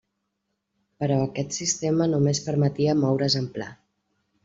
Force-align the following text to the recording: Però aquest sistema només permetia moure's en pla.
Però 1.03 1.17
aquest 1.27 1.55
sistema 1.59 2.09
només 2.17 2.43
permetia 2.49 2.99
moure's 3.07 3.41
en 3.45 3.51
pla. 3.59 3.73